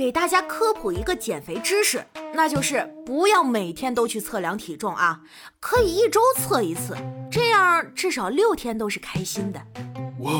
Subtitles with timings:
[0.00, 2.02] 给大家科普一个减肥知识，
[2.32, 5.20] 那就是不要每天都去测量体重啊，
[5.60, 6.96] 可以一周测一次，
[7.30, 9.60] 这样至少六天都是开心的。
[10.20, 10.32] 哇！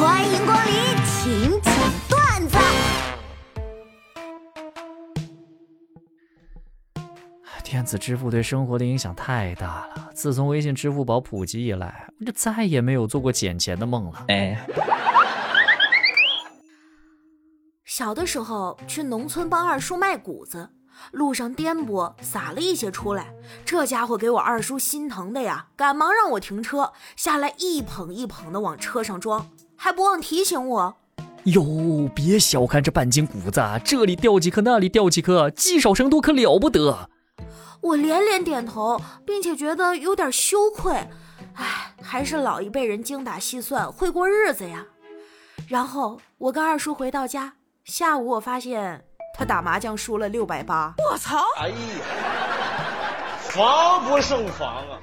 [0.00, 0.72] 欢迎光临，
[1.04, 1.74] 请讲
[2.08, 2.56] 段子。
[7.62, 10.10] 电子支付对生活的影响太大了。
[10.14, 14.24] 自从微信、支付宝普及以来，我就再也没有做过捡钱的梦了。
[14.28, 14.66] 哎。
[17.96, 20.68] 小的时候去农村帮二叔卖谷子，
[21.12, 23.32] 路上颠簸，撒了一些出来。
[23.64, 30.96] 这家伙给我二叔心疼的呀，赶忙让我停车下来，一捧一捧的往车上装，还不忘提醒我
[31.44, 37.08] ：“哟，别小看这半斤谷子，这里掉几颗，那里掉几颗，积少成多可了不得。”
[37.80, 40.92] 我连连点头，并且觉得有点羞愧。
[41.54, 44.84] 唉，还是老一辈人精打细算，会过日子呀。
[45.66, 47.54] 然后我跟二叔回到家。
[47.86, 51.38] 下午我发现他打麻将输了六百八，我操！
[51.56, 51.76] 哎呀，
[53.42, 54.98] 防不胜防啊！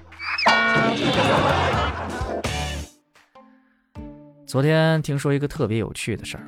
[4.45, 6.43] 昨天听说一个特别有趣的事儿，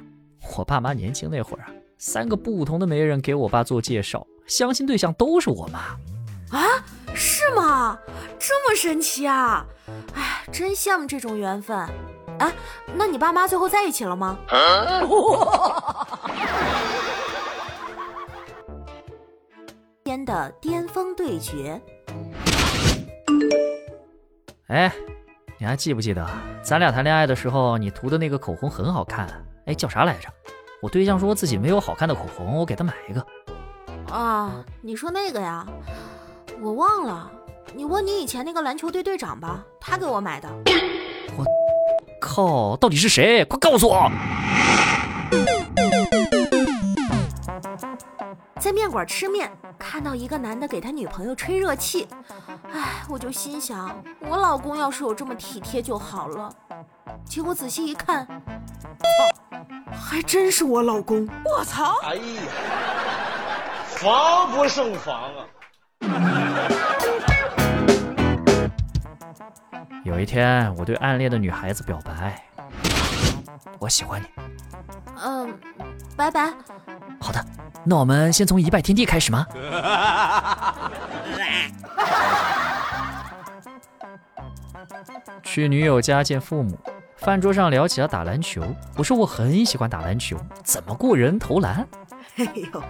[0.57, 5.79] 我爸妈年轻那会儿啊，三个不同的媒人给我爸做介绍，相亲对象都是我妈。
[6.51, 6.83] 啊，
[7.13, 7.97] 是吗？
[8.37, 9.65] 这么神奇啊！
[10.13, 11.87] 哎，真羡慕这种缘分。
[12.37, 12.53] 哎，
[12.93, 14.37] 那你爸妈最后在一起了吗？
[20.05, 21.81] 天的巅峰对决。
[24.67, 24.93] 哎，
[25.57, 26.23] 你还记不记得
[26.61, 29.27] 咱俩谈恋爱的时候，你涂的那个口红很好看？
[29.65, 30.29] 哎，叫啥来着？
[30.79, 33.25] 我对象说自己没有好看的口红，我给他买一个。
[34.13, 35.65] 啊，你说那个呀？
[36.61, 37.31] 我忘了。
[37.73, 40.47] 你问你以前那个篮球队队长吧，他给我买的。
[41.35, 41.43] 我。
[42.21, 42.77] 靠！
[42.77, 43.43] 到底是谁？
[43.45, 44.11] 快告诉我！
[48.59, 49.51] 在面馆吃面，
[49.95, 52.05] 看到一个男的给他女朋友吹热气，
[52.73, 56.53] 哎，我就心想，我老公要是有这么体贴就好了。
[57.23, 58.33] 结果仔细一看，操，
[59.93, 61.25] 还真是我老公！
[61.45, 61.93] 我操！
[62.03, 62.21] 哎呀，
[63.87, 65.45] 防不胜防啊！
[70.03, 72.43] 有一天，我对暗恋的女孩子表白
[73.79, 74.25] ：“我喜欢你。”
[75.23, 75.57] 嗯，
[76.17, 76.53] 拜拜。
[77.19, 77.45] 好的，
[77.83, 79.45] 那我们先从一拜天地开始吗？
[85.43, 86.77] 去女友家见父母，
[87.17, 88.63] 饭桌上聊起了打篮球。
[88.95, 91.87] 我说我很喜欢打篮球，怎么过人投篮？
[92.37, 92.83] 哎呦，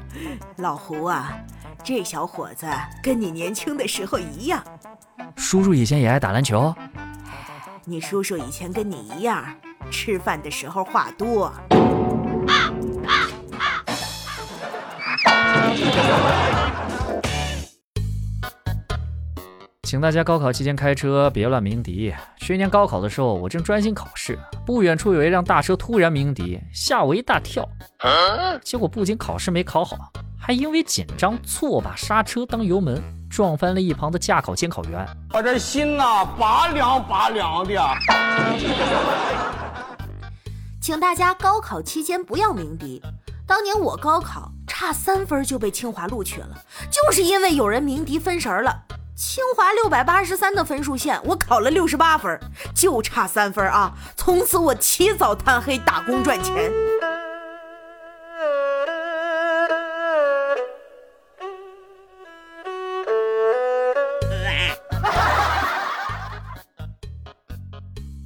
[0.58, 1.38] 老胡啊，
[1.84, 2.66] 这小伙子
[3.02, 4.64] 跟你年轻的时候一样。
[5.36, 6.74] 叔叔以前也爱打篮球。
[7.86, 9.46] 你叔叔以前跟你一样，
[9.92, 11.54] 吃饭的时候话多。
[19.84, 22.14] 请大家高考期间开车别乱鸣笛。
[22.38, 27.68] 去年高考的时候，我正专心考试，不远处有一辆大车突然鸣笛，吓我一大跳。
[28.64, 29.96] 结果不仅考试没考好，
[30.40, 33.02] 还因为紧张错把刹车当油门。
[33.28, 37.74] 撞翻了一旁的驾考监考员，我这心呐拔凉拔凉的。
[40.80, 43.02] 请大家高考期间不要鸣笛。
[43.46, 46.50] 当年我高考差三分就被清华录取了，
[46.92, 48.84] 就是因为有人鸣笛分神了。
[49.16, 52.38] 清华六百八十三的分数线，我考了六十八分，
[52.76, 53.94] 就差三分啊！
[54.18, 56.70] 从此我起早贪黑打工赚钱。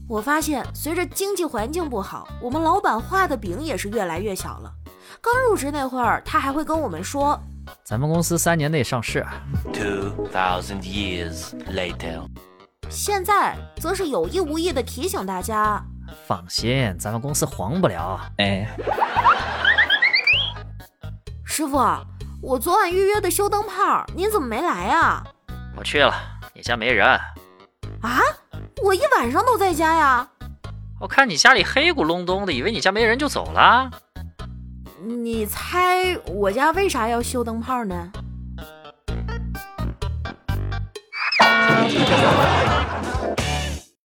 [0.07, 4.73] 我发现，随着经济环境不好，我们老板画的饼也是越来越小了。
[5.21, 7.39] 刚入职那会儿，他还会跟我们说
[7.83, 9.25] ：“咱们公司三年内上市。”
[9.73, 12.21] Two thousand years later，
[12.89, 15.83] 现在则是有意无意的提醒大家
[16.27, 18.67] ：“放心，咱们公司黄不了。”哎，
[21.44, 21.77] 师傅，
[22.41, 25.23] 我昨晚预约的修灯泡，您怎么没来呀？
[25.75, 26.13] 我去了，
[26.53, 27.05] 你家没人。
[27.07, 28.21] 啊？
[28.81, 30.25] 我一晚上都在家呀！
[31.01, 33.89] 我看你家里黑咕隆咚的，以为你家没人就走了。
[35.01, 38.12] 你猜我家为啥要修灯泡呢？